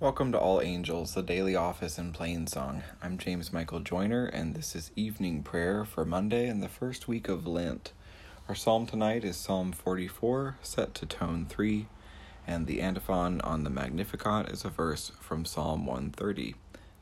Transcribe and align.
Welcome 0.00 0.32
to 0.32 0.38
All 0.38 0.62
Angels, 0.62 1.12
the 1.12 1.22
daily 1.22 1.54
office 1.54 1.98
in 1.98 2.14
plain 2.14 2.46
song. 2.46 2.82
I'm 3.02 3.18
James 3.18 3.52
Michael 3.52 3.80
Joyner, 3.80 4.24
and 4.24 4.54
this 4.54 4.74
is 4.74 4.92
evening 4.96 5.42
prayer 5.42 5.84
for 5.84 6.06
Monday 6.06 6.48
in 6.48 6.60
the 6.60 6.70
first 6.70 7.06
week 7.06 7.28
of 7.28 7.46
Lent. 7.46 7.92
Our 8.48 8.54
psalm 8.54 8.86
tonight 8.86 9.24
is 9.24 9.36
Psalm 9.36 9.72
44, 9.72 10.56
set 10.62 10.94
to 10.94 11.04
tone 11.04 11.44
3, 11.46 11.86
and 12.46 12.66
the 12.66 12.80
antiphon 12.80 13.42
on 13.42 13.62
the 13.62 13.68
Magnificat 13.68 14.48
is 14.48 14.64
a 14.64 14.70
verse 14.70 15.12
from 15.20 15.44
Psalm 15.44 15.84
130. 15.84 16.54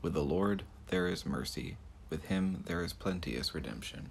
With 0.03 0.15
the 0.15 0.25
Lord 0.25 0.65
there 0.89 1.07
is 1.07 1.25
mercy, 1.25 1.77
with 2.11 2.25
him 2.25 2.65
there 2.67 2.83
is 2.83 2.93
plenteous 2.93 3.55
redemption. 3.55 4.09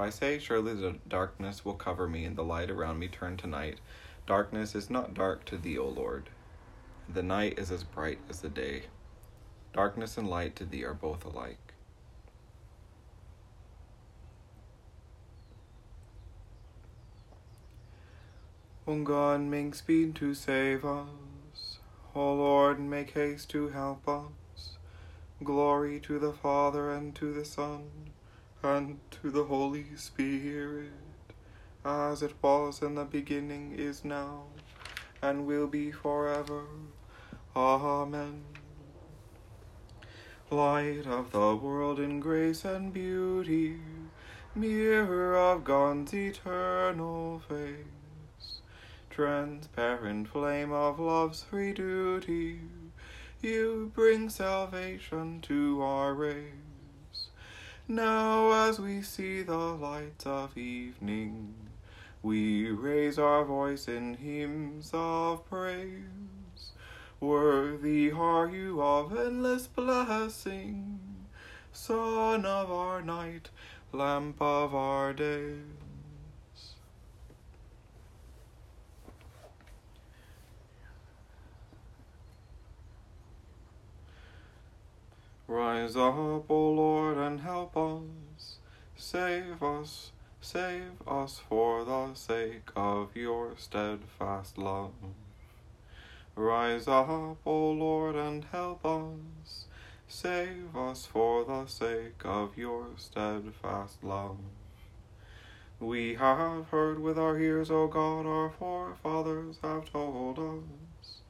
I 0.00 0.10
say, 0.10 0.38
Surely 0.38 0.74
the 0.74 0.96
darkness 1.06 1.64
will 1.64 1.74
cover 1.74 2.08
me, 2.08 2.24
and 2.24 2.36
the 2.36 2.42
light 2.42 2.70
around 2.70 2.98
me 2.98 3.08
turn 3.08 3.36
to 3.38 3.46
night, 3.46 3.78
darkness 4.26 4.74
is 4.74 4.88
not 4.88 5.14
dark 5.14 5.44
to 5.46 5.58
thee, 5.58 5.76
O 5.76 5.86
Lord. 5.86 6.30
The 7.12 7.22
night 7.22 7.58
is 7.58 7.70
as 7.70 7.84
bright 7.84 8.18
as 8.28 8.40
the 8.40 8.48
day. 8.48 8.84
Darkness 9.72 10.16
and 10.16 10.28
light 10.28 10.56
to 10.56 10.64
thee 10.64 10.84
are 10.84 10.94
both 10.94 11.24
alike. 11.24 11.74
O 18.86 19.02
God, 19.04 19.42
make 19.42 19.74
speed 19.74 20.14
to 20.16 20.34
save 20.34 20.84
us. 20.84 21.78
O 22.14 22.34
Lord, 22.34 22.80
make 22.80 23.10
haste 23.10 23.50
to 23.50 23.68
help 23.68 24.08
us. 24.08 24.78
Glory 25.44 26.00
to 26.00 26.18
the 26.18 26.32
Father 26.32 26.90
and 26.90 27.14
to 27.16 27.32
the 27.32 27.44
Son 27.44 28.10
and 28.62 28.98
to 29.10 29.30
the 29.30 29.44
Holy 29.44 29.86
Spirit, 29.96 30.92
as 31.84 32.22
it 32.22 32.34
was 32.42 32.82
in 32.82 32.94
the 32.94 33.04
beginning, 33.04 33.74
is 33.78 34.04
now, 34.04 34.44
and 35.22 35.46
will 35.46 35.66
be 35.66 35.90
forever. 35.90 36.64
Amen. 37.56 38.44
Light 40.50 41.06
of 41.06 41.32
the 41.32 41.56
world 41.56 41.98
in 41.98 42.20
grace 42.20 42.64
and 42.64 42.92
beauty, 42.92 43.80
mirror 44.54 45.36
of 45.36 45.64
God's 45.64 46.12
eternal 46.12 47.40
face, 47.48 48.60
transparent 49.08 50.28
flame 50.28 50.72
of 50.72 50.98
love's 50.98 51.42
free 51.42 51.72
duty, 51.72 52.60
you 53.40 53.90
bring 53.94 54.28
salvation 54.28 55.40
to 55.42 55.80
our 55.82 56.12
race. 56.12 56.69
Now, 57.90 58.52
as 58.68 58.78
we 58.78 59.02
see 59.02 59.42
the 59.42 59.56
light 59.56 60.24
of 60.24 60.56
evening, 60.56 61.56
we 62.22 62.70
raise 62.70 63.18
our 63.18 63.44
voice 63.44 63.88
in 63.88 64.14
hymns 64.14 64.92
of 64.94 65.44
praise. 65.50 66.70
Worthy 67.18 68.12
are 68.12 68.48
you 68.48 68.80
of 68.80 69.18
endless 69.18 69.66
blessing, 69.66 71.00
Sun 71.72 72.46
of 72.46 72.70
our 72.70 73.02
night, 73.02 73.50
lamp 73.92 74.40
of 74.40 74.72
our 74.72 75.12
days. 75.12 75.79
Rise 85.80 85.96
up, 85.96 86.50
O 86.50 86.70
Lord, 86.72 87.16
and 87.16 87.40
help 87.40 87.74
us. 87.74 88.58
Save 88.96 89.62
us, 89.62 90.12
save 90.42 90.92
us 91.08 91.40
for 91.48 91.86
the 91.86 92.12
sake 92.12 92.68
of 92.76 93.16
your 93.16 93.54
steadfast 93.56 94.58
love. 94.58 94.92
Rise 96.36 96.86
up, 96.86 97.38
O 97.46 97.70
Lord, 97.70 98.14
and 98.14 98.44
help 98.52 98.84
us. 98.84 99.64
Save 100.06 100.76
us 100.76 101.06
for 101.06 101.44
the 101.44 101.64
sake 101.64 102.26
of 102.26 102.58
your 102.58 102.88
steadfast 102.98 104.04
love. 104.04 104.36
We 105.80 106.16
have 106.16 106.66
heard 106.66 106.98
with 106.98 107.18
our 107.18 107.38
ears, 107.38 107.70
O 107.70 107.86
God, 107.86 108.26
our 108.26 108.50
forefathers 108.50 109.56
have 109.62 109.90
told 109.90 110.38
us 110.38 111.20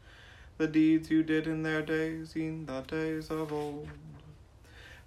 the 0.58 0.66
deeds 0.66 1.08
you 1.08 1.22
did 1.22 1.46
in 1.46 1.62
their 1.62 1.82
days, 1.82 2.34
in 2.34 2.66
the 2.66 2.80
days 2.80 3.30
of 3.30 3.52
old 3.52 3.86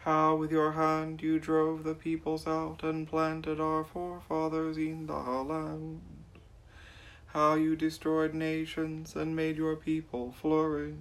how 0.03 0.35
with 0.35 0.51
your 0.51 0.73
hand 0.73 1.21
you 1.21 1.39
drove 1.39 1.85
the 1.85 1.93
peoples 1.93 2.45
out 2.45 2.83
and 2.83 3.07
planted 3.07 3.57
our 3.57 3.85
forefathers 3.85 4.75
in 4.75 5.07
the 5.07 5.13
land. 5.13 6.01
How 7.27 7.53
you 7.53 7.77
destroyed 7.77 8.33
nations 8.33 9.15
and 9.15 9.33
made 9.33 9.55
your 9.55 9.77
people 9.77 10.33
flourish. 10.33 10.95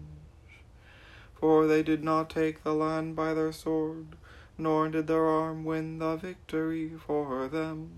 For 1.35 1.67
they 1.67 1.83
did 1.83 2.05
not 2.05 2.31
take 2.31 2.63
the 2.63 2.75
land 2.75 3.17
by 3.17 3.35
their 3.35 3.51
sword, 3.51 4.15
nor 4.57 4.89
did 4.89 5.09
their 5.09 5.27
arm 5.27 5.65
win 5.65 5.99
the 5.99 6.15
victory 6.15 6.93
for 7.05 7.49
them. 7.49 7.91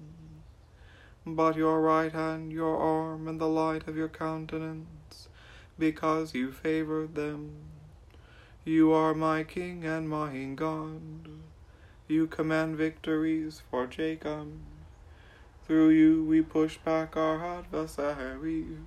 But 1.26 1.54
your 1.54 1.82
right 1.82 2.12
hand, 2.12 2.50
your 2.50 2.78
arm, 2.78 3.28
and 3.28 3.38
the 3.38 3.46
light 3.46 3.86
of 3.86 3.94
your 3.94 4.08
countenance, 4.08 5.28
because 5.78 6.32
you 6.32 6.50
favored 6.50 7.14
them 7.14 7.73
you 8.66 8.92
are 8.92 9.12
my 9.12 9.44
King 9.44 9.84
and 9.84 10.08
my 10.08 10.32
God. 10.54 11.28
You 12.08 12.26
command 12.26 12.78
victories 12.78 13.60
for 13.70 13.86
Jacob. 13.86 14.52
Through 15.66 15.90
you 15.90 16.24
we 16.24 16.40
push 16.40 16.78
back 16.78 17.14
our 17.14 17.44
adversaries. 17.44 18.78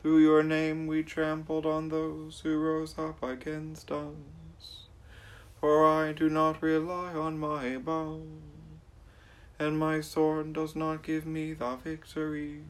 Through 0.00 0.18
your 0.18 0.44
name 0.44 0.86
we 0.86 1.02
trampled 1.02 1.66
on 1.66 1.88
those 1.88 2.42
who 2.44 2.56
rose 2.56 2.96
up 2.96 3.20
against 3.20 3.90
us. 3.90 4.86
For 5.60 5.84
I 5.84 6.12
do 6.12 6.28
not 6.28 6.62
rely 6.62 7.14
on 7.14 7.40
my 7.40 7.78
bow, 7.78 8.22
and 9.58 9.76
my 9.76 10.00
sword 10.00 10.52
does 10.52 10.76
not 10.76 11.02
give 11.02 11.26
me 11.26 11.52
the 11.52 11.74
victory. 11.74 12.60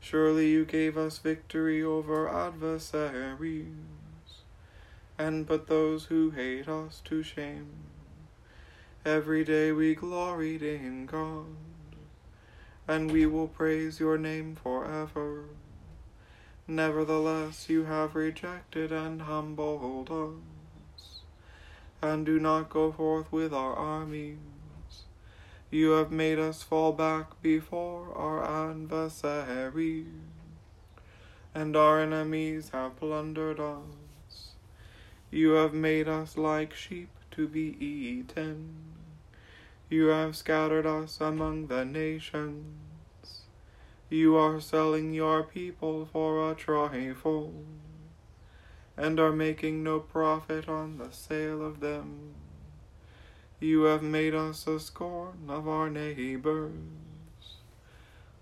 Surely 0.00 0.50
you 0.50 0.64
gave 0.64 0.98
us 0.98 1.18
victory 1.18 1.84
over 1.84 2.28
adversaries 2.28 4.01
and 5.18 5.46
put 5.46 5.66
those 5.66 6.06
who 6.06 6.30
hate 6.30 6.68
us 6.68 7.00
to 7.04 7.22
shame. 7.22 7.68
Every 9.04 9.44
day 9.44 9.72
we 9.72 9.94
gloried 9.94 10.62
in 10.62 11.06
God, 11.06 11.56
and 12.86 13.10
we 13.10 13.26
will 13.26 13.48
praise 13.48 13.98
your 13.98 14.16
name 14.16 14.54
forever. 14.54 15.44
Nevertheless, 16.68 17.68
you 17.68 17.84
have 17.84 18.14
rejected 18.14 18.92
and 18.92 19.22
humbled 19.22 20.10
us, 20.10 21.20
and 22.00 22.24
do 22.24 22.38
not 22.38 22.70
go 22.70 22.92
forth 22.92 23.32
with 23.32 23.52
our 23.52 23.74
armies. 23.74 24.38
You 25.70 25.90
have 25.92 26.12
made 26.12 26.38
us 26.38 26.62
fall 26.62 26.92
back 26.92 27.40
before 27.42 28.14
our 28.14 28.70
adversaries, 28.70 30.06
and 31.54 31.76
our 31.76 32.00
enemies 32.00 32.70
have 32.72 32.96
plundered 32.96 33.58
us. 33.58 34.01
You 35.34 35.52
have 35.52 35.72
made 35.72 36.08
us 36.08 36.36
like 36.36 36.74
sheep 36.74 37.08
to 37.30 37.48
be 37.48 37.74
eaten. 37.82 38.74
You 39.88 40.08
have 40.08 40.36
scattered 40.36 40.84
us 40.84 41.22
among 41.22 41.68
the 41.68 41.86
nations. 41.86 43.46
You 44.10 44.36
are 44.36 44.60
selling 44.60 45.14
your 45.14 45.42
people 45.42 46.06
for 46.12 46.50
a 46.50 46.54
trifle, 46.54 47.54
and 48.94 49.18
are 49.18 49.32
making 49.32 49.82
no 49.82 50.00
profit 50.00 50.68
on 50.68 50.98
the 50.98 51.10
sale 51.12 51.64
of 51.64 51.80
them. 51.80 52.34
You 53.58 53.84
have 53.84 54.02
made 54.02 54.34
us 54.34 54.66
a 54.66 54.78
scorn 54.78 55.48
of 55.48 55.66
our 55.66 55.88
neighbors, 55.88 56.72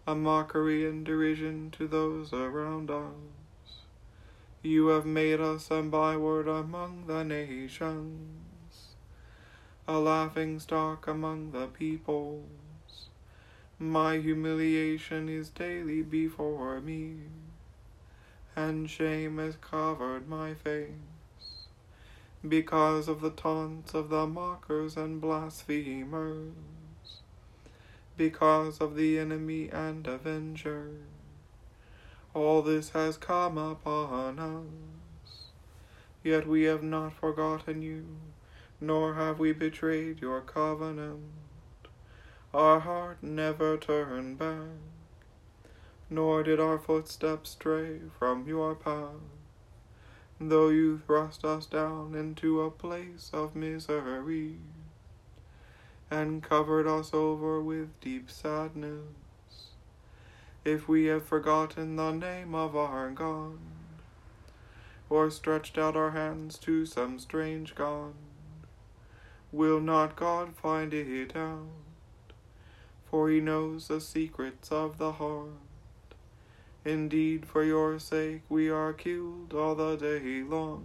a 0.09 0.17
mockery 0.17 0.84
and 0.89 1.07
derision 1.07 1.71
to 1.78 1.87
those 1.87 2.33
around 2.33 2.91
us. 2.91 3.40
You 4.62 4.89
have 4.89 5.07
made 5.07 5.41
us 5.41 5.71
a 5.71 5.80
byword 5.80 6.47
among 6.47 7.07
the 7.07 7.24
nations, 7.24 8.95
a 9.89 9.98
laughing 9.98 10.60
stock 10.60 11.07
among 11.07 11.53
the 11.53 11.66
peoples. 11.66 12.45
My 13.78 14.18
humiliation 14.18 15.30
is 15.30 15.48
daily 15.48 16.03
before 16.03 16.78
me, 16.83 17.21
and 18.54 18.91
shame 18.91 19.39
has 19.39 19.57
covered 19.57 20.28
my 20.28 20.53
face, 20.53 20.91
because 22.47 23.09
of 23.09 23.22
the 23.22 23.30
taunts 23.30 23.95
of 23.95 24.10
the 24.10 24.27
mockers 24.27 24.95
and 24.95 25.22
blasphemers, 25.22 26.53
because 28.18 28.78
of 28.78 28.95
the 28.95 29.18
enemy 29.18 29.71
and 29.71 30.06
avenger 30.06 30.97
all 32.34 32.62
this 32.62 32.91
has 32.91 33.16
come 33.16 33.59
upon 33.59 34.38
us. 34.38 35.47
Yet 36.22 36.47
we 36.47 36.65
have 36.65 36.82
not 36.82 37.12
forgotten 37.12 37.82
you, 37.82 38.06
nor 38.80 39.15
have 39.15 39.38
we 39.38 39.53
betrayed 39.53 40.21
your 40.21 40.41
covenant. 40.41 41.24
our 42.53 42.80
heart 42.80 43.22
never 43.22 43.77
turned 43.77 44.38
back, 44.38 44.78
nor 46.09 46.42
did 46.42 46.59
our 46.59 46.78
footsteps 46.78 47.50
stray 47.50 48.00
from 48.18 48.47
your 48.47 48.74
path. 48.74 49.22
Though 50.41 50.68
you 50.71 50.98
thrust 51.06 51.44
us 51.44 51.66
down 51.66 52.15
into 52.15 52.62
a 52.62 52.71
place 52.71 53.30
of 53.32 53.54
misery, 53.54 54.56
and 56.10 56.42
covered 56.42 56.88
us 56.88 57.10
over 57.12 57.60
with 57.60 58.00
deep 58.00 58.30
sadness, 58.30 59.20
if 60.65 60.86
we 60.89 61.07
have 61.07 61.24
forgotten 61.24 61.97
the 61.97 62.10
name 62.12 62.54
of 62.54 62.77
our 62.77 63.10
God, 63.10 63.59
or 65.09 65.30
stretched 65.30 65.78
out 65.78 65.97
our 65.97 66.10
hands 66.10 66.59
to 66.59 66.84
some 66.84 67.18
strange 67.18 67.74
God, 67.74 68.12
will 69.53 69.80
not 69.80 70.16
God 70.16 70.54
find 70.54 70.92
it 70.92 71.34
out? 71.34 71.68
For 73.10 73.28
he 73.30 73.41
knows 73.41 73.89
the 73.89 74.01
secrets 74.01 74.71
of 74.71 74.98
the 74.98 75.12
heart. 75.12 75.48
Indeed, 76.84 77.47
for 77.47 77.65
your 77.65 77.98
sake 77.98 78.42
we 78.48 78.71
are 78.71 78.92
killed 78.92 79.53
all 79.53 79.74
the 79.74 79.97
day 79.97 80.42
long. 80.42 80.84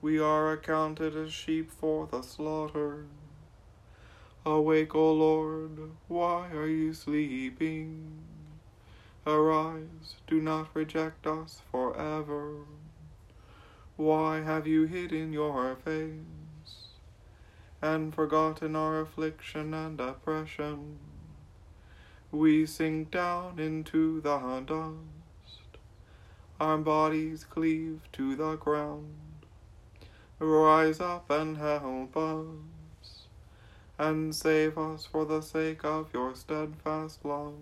We 0.00 0.18
are 0.18 0.52
accounted 0.52 1.16
as 1.16 1.32
sheep 1.32 1.70
for 1.70 2.06
the 2.06 2.22
slaughter. 2.22 3.06
Awake, 4.44 4.96
O 4.96 5.12
Lord, 5.12 5.92
why 6.08 6.48
are 6.50 6.66
you 6.66 6.92
sleeping? 6.94 8.18
Arise, 9.24 10.16
do 10.26 10.40
not 10.40 10.66
reject 10.74 11.28
us 11.28 11.62
forever. 11.70 12.64
Why 13.94 14.40
have 14.40 14.66
you 14.66 14.86
hidden 14.86 15.32
your 15.32 15.76
face 15.76 16.96
and 17.80 18.12
forgotten 18.12 18.74
our 18.74 19.00
affliction 19.00 19.72
and 19.72 20.00
oppression? 20.00 20.98
We 22.32 22.66
sink 22.66 23.12
down 23.12 23.60
into 23.60 24.20
the 24.22 24.38
dust, 24.66 25.78
our 26.58 26.78
bodies 26.78 27.44
cleave 27.44 28.00
to 28.14 28.34
the 28.34 28.56
ground. 28.56 29.14
Rise 30.40 30.98
up 30.98 31.30
and 31.30 31.58
help 31.58 32.16
us 32.16 32.71
and 34.02 34.34
save 34.34 34.76
us 34.76 35.06
for 35.06 35.24
the 35.24 35.40
sake 35.40 35.84
of 35.84 36.12
your 36.12 36.34
steadfast 36.34 37.24
love. 37.24 37.54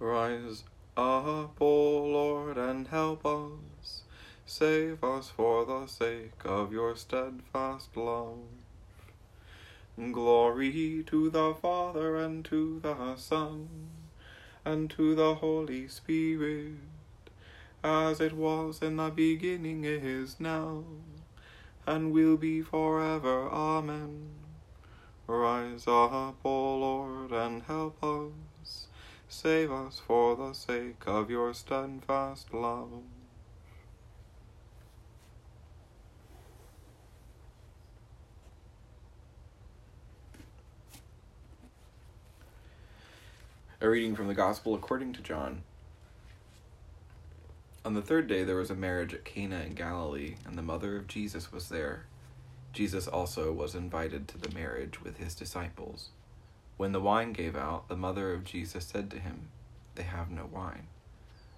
Rise 0.00 0.64
up, 0.96 1.54
O 1.60 1.98
Lord, 2.18 2.58
and 2.58 2.88
help 2.88 3.24
us. 3.24 4.02
Save 4.44 5.04
us 5.04 5.28
for 5.28 5.64
the 5.64 5.86
sake 5.86 6.44
of 6.44 6.72
your 6.72 6.96
steadfast 6.96 7.96
love. 7.96 8.50
Glory 10.10 11.04
to 11.06 11.30
the 11.30 11.54
Father, 11.62 12.16
and 12.16 12.44
to 12.46 12.80
the 12.80 13.14
Son, 13.14 13.68
and 14.64 14.90
to 14.90 15.14
the 15.14 15.36
Holy 15.36 15.86
Spirit, 15.86 16.78
as 17.84 18.20
it 18.20 18.32
was 18.32 18.82
in 18.82 18.96
the 18.96 19.10
beginning, 19.10 19.84
is 19.84 20.40
now 20.40 20.82
and 21.86 22.12
will 22.12 22.36
be 22.36 22.62
forever. 22.62 23.48
Amen. 23.48 24.30
Rise 25.26 25.86
up, 25.86 26.36
O 26.44 26.76
Lord, 26.76 27.32
and 27.32 27.62
help 27.62 28.02
us. 28.02 28.86
Save 29.28 29.70
us 29.70 30.00
for 30.04 30.34
the 30.34 30.52
sake 30.52 31.04
of 31.06 31.30
your 31.30 31.54
steadfast 31.54 32.52
love. 32.52 33.02
A 43.80 43.88
reading 43.88 44.14
from 44.14 44.26
the 44.26 44.34
Gospel 44.34 44.74
according 44.74 45.12
to 45.14 45.22
John. 45.22 45.62
On 47.82 47.94
the 47.94 48.02
third 48.02 48.26
day 48.26 48.44
there 48.44 48.56
was 48.56 48.70
a 48.70 48.74
marriage 48.74 49.14
at 49.14 49.24
Cana 49.24 49.60
in 49.60 49.74
Galilee, 49.74 50.34
and 50.44 50.56
the 50.56 50.62
mother 50.62 50.96
of 50.96 51.06
Jesus 51.06 51.50
was 51.50 51.70
there. 51.70 52.04
Jesus 52.74 53.08
also 53.08 53.52
was 53.52 53.74
invited 53.74 54.28
to 54.28 54.38
the 54.38 54.54
marriage 54.54 55.00
with 55.02 55.16
his 55.16 55.34
disciples. 55.34 56.10
When 56.76 56.92
the 56.92 57.00
wine 57.00 57.32
gave 57.32 57.56
out, 57.56 57.88
the 57.88 57.96
mother 57.96 58.34
of 58.34 58.44
Jesus 58.44 58.84
said 58.84 59.10
to 59.10 59.18
him, 59.18 59.48
They 59.94 60.02
have 60.02 60.30
no 60.30 60.44
wine. 60.44 60.88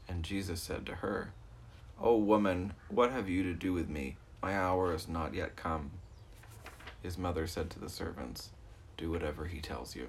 And 0.08 0.22
Jesus 0.22 0.62
said 0.62 0.86
to 0.86 0.96
her, 0.96 1.32
O 2.00 2.16
woman, 2.16 2.74
what 2.88 3.10
have 3.10 3.28
you 3.28 3.42
to 3.42 3.52
do 3.52 3.72
with 3.72 3.88
me? 3.88 4.16
My 4.40 4.56
hour 4.56 4.94
is 4.94 5.08
not 5.08 5.34
yet 5.34 5.56
come. 5.56 5.90
His 7.02 7.18
mother 7.18 7.48
said 7.48 7.68
to 7.70 7.80
the 7.80 7.88
servants, 7.88 8.50
Do 8.96 9.10
whatever 9.10 9.46
he 9.46 9.60
tells 9.60 9.96
you. 9.96 10.08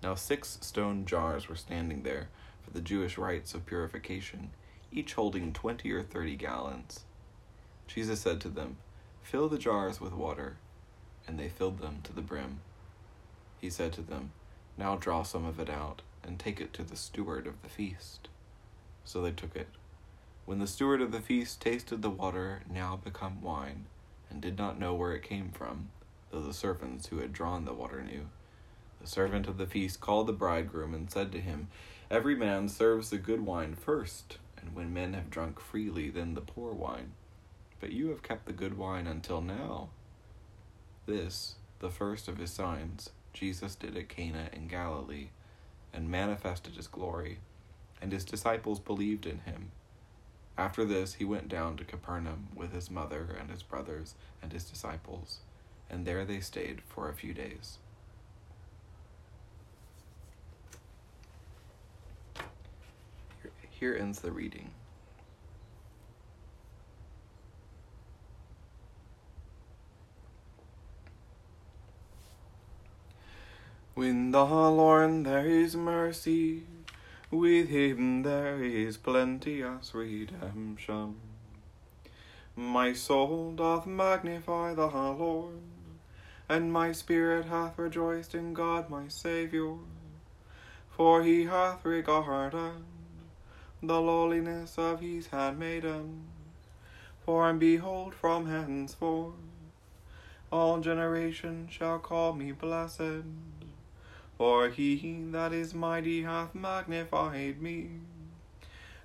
Now 0.00 0.14
six 0.14 0.58
stone 0.60 1.06
jars 1.06 1.48
were 1.48 1.56
standing 1.56 2.04
there 2.04 2.28
for 2.62 2.70
the 2.70 2.80
Jewish 2.80 3.18
rites 3.18 3.52
of 3.52 3.66
purification 3.66 4.50
each 4.92 5.14
holding 5.14 5.52
twenty 5.52 5.90
or 5.90 6.02
thirty 6.02 6.36
gallons. 6.36 7.04
Jesus 7.86 8.20
said 8.20 8.40
to 8.42 8.48
them, 8.48 8.76
Fill 9.22 9.48
the 9.48 9.58
jars 9.58 10.00
with 10.00 10.12
water. 10.12 10.56
And 11.26 11.38
they 11.38 11.48
filled 11.48 11.78
them 11.78 12.00
to 12.04 12.12
the 12.12 12.20
brim. 12.20 12.60
He 13.60 13.70
said 13.70 13.92
to 13.92 14.02
them, 14.02 14.32
Now 14.76 14.96
draw 14.96 15.22
some 15.22 15.44
of 15.44 15.60
it 15.60 15.70
out, 15.70 16.02
and 16.24 16.38
take 16.38 16.60
it 16.60 16.72
to 16.74 16.82
the 16.82 16.96
steward 16.96 17.46
of 17.46 17.62
the 17.62 17.68
feast. 17.68 18.28
So 19.04 19.22
they 19.22 19.30
took 19.30 19.54
it. 19.54 19.68
When 20.44 20.58
the 20.58 20.66
steward 20.66 21.00
of 21.00 21.12
the 21.12 21.20
feast 21.20 21.60
tasted 21.60 22.02
the 22.02 22.10
water 22.10 22.62
now 22.68 22.96
become 22.96 23.40
wine, 23.40 23.86
and 24.28 24.40
did 24.40 24.58
not 24.58 24.80
know 24.80 24.94
where 24.94 25.12
it 25.12 25.22
came 25.22 25.50
from, 25.50 25.90
though 26.30 26.40
the 26.40 26.52
servants 26.52 27.06
who 27.06 27.18
had 27.18 27.32
drawn 27.32 27.64
the 27.64 27.72
water 27.72 28.02
knew, 28.02 28.28
the 29.00 29.06
servant 29.06 29.46
of 29.46 29.58
the 29.58 29.66
feast 29.66 30.00
called 30.00 30.26
the 30.26 30.32
bridegroom 30.32 30.94
and 30.94 31.10
said 31.10 31.30
to 31.32 31.40
him, 31.40 31.68
Every 32.10 32.34
man 32.34 32.68
serves 32.68 33.10
the 33.10 33.18
good 33.18 33.46
wine 33.46 33.74
first 33.74 34.38
and 34.62 34.74
when 34.74 34.94
men 34.94 35.12
have 35.12 35.28
drunk 35.28 35.60
freely, 35.60 36.08
then 36.08 36.34
the 36.34 36.40
poor 36.40 36.72
wine. 36.72 37.12
But 37.80 37.92
you 37.92 38.08
have 38.08 38.22
kept 38.22 38.46
the 38.46 38.52
good 38.52 38.78
wine 38.78 39.06
until 39.06 39.42
now. 39.42 39.90
This, 41.04 41.56
the 41.80 41.90
first 41.90 42.28
of 42.28 42.38
his 42.38 42.52
signs, 42.52 43.10
Jesus 43.34 43.74
did 43.74 43.96
at 43.96 44.08
Cana 44.08 44.48
in 44.52 44.68
Galilee, 44.68 45.28
and 45.92 46.08
manifested 46.08 46.76
his 46.76 46.86
glory, 46.86 47.40
and 48.00 48.12
his 48.12 48.24
disciples 48.24 48.78
believed 48.78 49.26
in 49.26 49.40
him. 49.40 49.72
After 50.56 50.84
this, 50.84 51.14
he 51.14 51.24
went 51.24 51.48
down 51.48 51.76
to 51.76 51.84
Capernaum 51.84 52.48
with 52.54 52.72
his 52.72 52.90
mother 52.90 53.36
and 53.38 53.50
his 53.50 53.62
brothers 53.62 54.14
and 54.42 54.52
his 54.52 54.64
disciples, 54.64 55.40
and 55.90 56.06
there 56.06 56.24
they 56.24 56.40
stayed 56.40 56.82
for 56.82 57.08
a 57.08 57.14
few 57.14 57.34
days. 57.34 57.78
Here 63.82 63.96
ends 64.00 64.20
the 64.20 64.30
reading. 64.30 64.70
With 73.96 74.30
the 74.30 74.44
Lord 74.44 75.24
there 75.24 75.48
is 75.48 75.74
mercy, 75.74 76.62
with 77.32 77.70
him 77.70 78.22
there 78.22 78.62
is 78.62 78.96
plenteous 78.98 79.92
redemption. 79.92 81.16
My 82.54 82.92
soul 82.92 83.50
doth 83.50 83.84
magnify 83.84 84.74
the 84.74 84.86
Lord, 84.86 85.58
and 86.48 86.72
my 86.72 86.92
spirit 86.92 87.46
hath 87.46 87.76
rejoiced 87.76 88.32
in 88.36 88.54
God 88.54 88.88
my 88.88 89.08
Saviour, 89.08 89.80
for 90.88 91.24
he 91.24 91.46
hath 91.46 91.84
regarded 91.84 92.84
the 93.84 94.00
lowliness 94.00 94.78
of 94.78 95.00
his 95.00 95.26
handmaiden. 95.26 96.22
For 97.24 97.50
and 97.50 97.58
behold, 97.58 98.14
from 98.14 98.46
henceforth 98.46 99.34
all 100.52 100.80
generations 100.80 101.72
shall 101.72 101.98
call 101.98 102.34
me 102.34 102.52
blessed. 102.52 103.24
For 104.38 104.68
he 104.68 105.24
that 105.30 105.52
is 105.52 105.74
mighty 105.74 106.22
hath 106.22 106.54
magnified 106.54 107.60
me, 107.60 107.90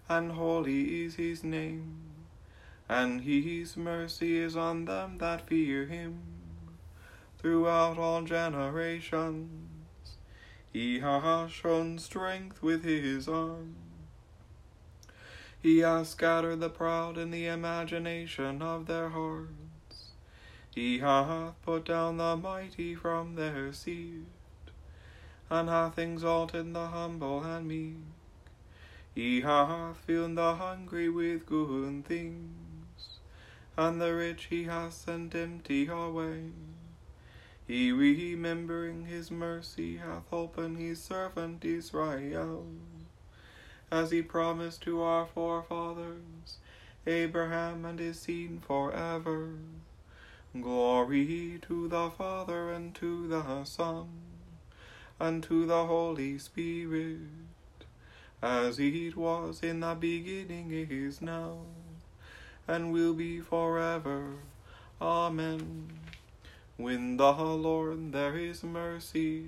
and 0.08 0.34
holy 0.34 1.04
is 1.04 1.16
his 1.16 1.44
name, 1.44 1.98
and 2.88 3.22
his 3.22 3.78
mercy 3.78 4.38
is 4.38 4.56
on 4.56 4.86
them 4.86 5.18
that 5.18 5.48
fear 5.48 5.86
him 5.86 6.20
throughout 7.40 7.98
all 7.98 8.22
generations. 8.24 9.50
He 10.72 11.00
hath 11.00 11.52
shown 11.52 11.98
strength 11.98 12.62
with 12.62 12.84
his 12.84 13.28
arm 13.28 13.76
he 15.68 15.80
hath 15.80 16.08
scattered 16.08 16.62
the 16.62 16.70
proud 16.70 17.18
in 17.18 17.30
the 17.30 17.46
imagination 17.46 18.62
of 18.62 18.86
their 18.86 19.10
hearts. 19.10 20.14
He 20.74 21.00
hath 21.00 21.62
put 21.62 21.84
down 21.84 22.16
the 22.16 22.38
mighty 22.38 22.96
from 22.96 23.36
their 23.36 23.74
seat, 23.74 24.24
and 25.50 25.68
hath 25.68 26.00
exalted 26.00 26.74
the 26.74 26.88
humble 26.88 27.44
and 27.44 27.68
meek. 27.68 27.98
He 29.14 29.42
hath 29.42 29.98
filled 29.98 30.38
the 30.38 30.56
hungry 30.56 31.10
with 31.10 31.46
good 31.46 32.06
things, 32.06 33.20
and 33.76 34.00
the 34.00 34.16
rich 34.16 34.46
he 34.46 34.64
hath 34.64 34.94
sent 34.94 35.36
empty 35.36 35.88
away. 35.88 36.44
He 37.68 37.92
remembering 37.92 39.04
his 39.04 39.30
mercy 39.30 39.98
hath 39.98 40.32
opened 40.32 40.78
his 40.78 41.04
servant 41.04 41.66
Israel, 41.66 42.68
as 43.92 44.12
he 44.12 44.22
promised 44.22 44.82
to 44.82 45.02
our 45.02 45.26
forefathers, 45.26 46.58
Abraham 47.06 47.86
and 47.86 48.00
his 48.00 48.20
seed 48.20 48.62
forever. 48.66 49.50
Glory 50.60 51.60
to 51.68 51.88
the 51.88 52.10
Father 52.10 52.72
and 52.72 52.94
to 52.96 53.28
the 53.28 53.64
Son 53.64 54.08
and 55.20 55.42
to 55.44 55.66
the 55.66 55.86
Holy 55.86 56.38
Spirit, 56.38 57.20
as 58.42 58.78
it 58.80 59.16
was 59.16 59.64
in 59.64 59.80
the 59.80 59.96
beginning, 59.96 60.72
is 60.72 61.22
now, 61.22 61.60
and 62.68 62.92
will 62.92 63.14
be 63.14 63.40
forever. 63.40 64.34
Amen. 65.02 65.90
With 66.78 67.18
the 67.18 67.32
Lord 67.32 68.12
there 68.12 68.38
is 68.38 68.64
mercy, 68.64 69.48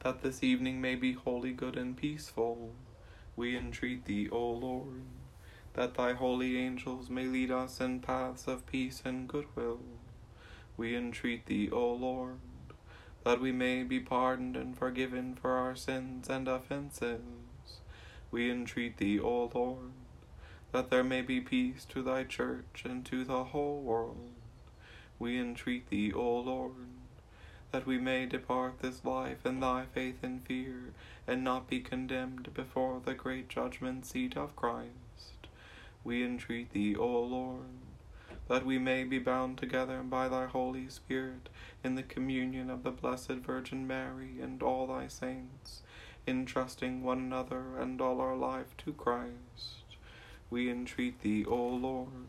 that 0.00 0.22
this 0.22 0.42
evening 0.42 0.80
may 0.80 0.94
be 0.94 1.12
wholly 1.12 1.52
good 1.52 1.76
and 1.76 1.96
peaceful. 1.96 2.72
We 3.36 3.56
entreat 3.56 4.04
thee, 4.04 4.28
O 4.30 4.50
Lord, 4.52 5.02
that 5.74 5.94
thy 5.94 6.12
holy 6.12 6.58
angels 6.58 7.10
may 7.10 7.24
lead 7.24 7.50
us 7.50 7.80
in 7.80 8.00
paths 8.00 8.46
of 8.46 8.66
peace 8.66 9.02
and 9.04 9.28
goodwill. 9.28 9.80
We 10.76 10.96
entreat 10.96 11.46
thee, 11.46 11.68
O 11.70 11.92
Lord, 11.92 12.38
that 13.24 13.40
we 13.40 13.50
may 13.50 13.82
be 13.82 13.98
pardoned 13.98 14.56
and 14.56 14.76
forgiven 14.78 15.34
for 15.34 15.52
our 15.52 15.74
sins 15.74 16.28
and 16.28 16.46
offences. 16.46 17.20
We 18.30 18.50
entreat 18.50 18.98
thee, 18.98 19.18
O 19.18 19.50
Lord, 19.52 19.92
that 20.72 20.90
there 20.90 21.04
may 21.04 21.22
be 21.22 21.40
peace 21.40 21.84
to 21.86 22.02
thy 22.02 22.24
church 22.24 22.84
and 22.84 23.04
to 23.06 23.24
the 23.24 23.44
whole 23.44 23.80
world. 23.80 24.30
We 25.18 25.40
entreat 25.40 25.88
thee, 25.88 26.12
O 26.12 26.38
Lord, 26.38 26.74
that 27.70 27.86
we 27.86 27.98
may 27.98 28.24
depart 28.26 28.78
this 28.78 29.04
life 29.04 29.44
in 29.44 29.60
thy 29.60 29.84
faith 29.92 30.22
and 30.22 30.42
fear, 30.46 30.92
and 31.26 31.44
not 31.44 31.68
be 31.68 31.80
condemned 31.80 32.52
before 32.54 33.00
the 33.04 33.14
great 33.14 33.48
judgment 33.48 34.06
seat 34.06 34.36
of 34.36 34.56
Christ. 34.56 35.46
We 36.02 36.24
entreat 36.24 36.70
thee, 36.72 36.96
O 36.96 37.20
Lord, 37.20 37.66
that 38.48 38.64
we 38.64 38.78
may 38.78 39.04
be 39.04 39.18
bound 39.18 39.58
together 39.58 40.02
by 40.02 40.28
thy 40.28 40.46
Holy 40.46 40.88
Spirit 40.88 41.50
in 41.84 41.94
the 41.94 42.02
communion 42.02 42.70
of 42.70 42.82
the 42.82 42.90
Blessed 42.90 43.32
Virgin 43.44 43.86
Mary 43.86 44.40
and 44.40 44.62
all 44.62 44.86
thy 44.86 45.06
saints, 45.06 45.82
entrusting 46.26 47.02
one 47.02 47.18
another 47.18 47.78
and 47.78 48.00
all 48.00 48.20
our 48.20 48.36
life 48.36 48.76
to 48.78 48.92
Christ. 48.92 49.84
We 50.48 50.70
entreat 50.70 51.20
thee, 51.20 51.44
O 51.44 51.68
Lord 51.68 52.26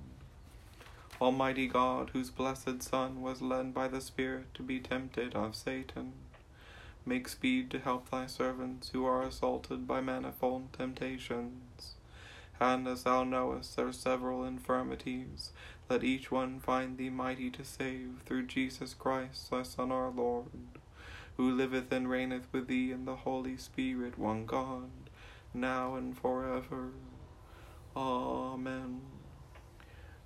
Almighty 1.21 1.67
God, 1.67 2.11
whose 2.13 2.29
blessed 2.29 2.81
Son 2.81 3.21
was 3.21 3.41
led 3.41 3.73
by 3.73 3.89
the 3.89 3.99
Spirit 3.99 4.53
to 4.53 4.63
be 4.63 4.79
tempted 4.79 5.35
of 5.35 5.53
Satan, 5.53 6.13
make 7.05 7.27
speed 7.27 7.69
to 7.71 7.79
help 7.79 8.09
thy 8.09 8.25
servants 8.25 8.89
who 8.89 9.05
are 9.05 9.21
assaulted 9.23 9.85
by 9.85 9.99
manifold 9.99 10.71
temptations. 10.71 11.95
And 12.59 12.87
as 12.87 13.03
thou 13.03 13.25
knowest 13.25 13.75
their 13.75 13.91
several 13.91 14.45
infirmities, 14.45 15.51
let 15.89 16.03
each 16.03 16.31
one 16.31 16.59
find 16.59 16.97
thee 16.97 17.09
mighty 17.09 17.49
to 17.51 17.65
save 17.65 18.21
through 18.25 18.47
Jesus 18.47 18.93
Christ, 18.93 19.51
thy 19.51 19.63
Son, 19.63 19.91
our 19.91 20.11
Lord, 20.11 20.45
who 21.35 21.51
liveth 21.51 21.91
and 21.91 22.09
reigneth 22.09 22.47
with 22.53 22.67
thee 22.67 22.91
in 22.91 23.03
the 23.05 23.17
Holy 23.17 23.57
Spirit, 23.57 24.17
one 24.17 24.45
God, 24.45 24.89
now 25.53 25.95
and 25.95 26.17
forever. 26.17 26.91
Amen. 27.95 29.18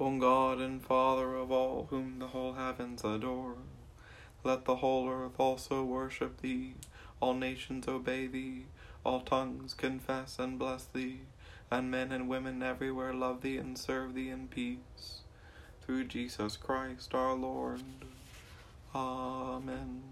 O 0.00 0.18
God 0.18 0.60
and 0.60 0.82
Father 0.82 1.34
of 1.34 1.52
all 1.52 1.86
whom 1.90 2.20
the 2.20 2.28
whole 2.28 2.54
heavens 2.54 3.04
adore, 3.04 3.56
let 4.42 4.64
the 4.64 4.76
whole 4.76 5.10
earth 5.10 5.38
also 5.38 5.84
worship 5.84 6.40
thee, 6.40 6.72
all 7.20 7.34
nations 7.34 7.86
obey 7.86 8.26
thee, 8.26 8.64
all 9.04 9.20
tongues 9.20 9.74
confess 9.74 10.38
and 10.38 10.58
bless 10.58 10.84
thee, 10.84 11.20
and 11.70 11.90
men 11.90 12.12
and 12.12 12.30
women 12.30 12.62
everywhere 12.62 13.12
love 13.12 13.42
thee 13.42 13.58
and 13.58 13.76
serve 13.76 14.14
thee 14.14 14.30
in 14.30 14.48
peace. 14.48 15.20
Through 15.82 16.04
Jesus 16.04 16.56
Christ 16.56 17.14
our 17.14 17.34
Lord. 17.34 17.82
Amen. 18.94 20.02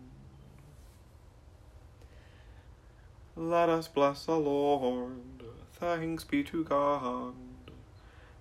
Let 3.34 3.70
us 3.70 3.88
bless 3.88 4.26
the 4.26 4.36
Lord. 4.36 5.44
Thanks 5.72 6.24
be 6.24 6.42
to 6.44 6.62
God. 6.62 7.47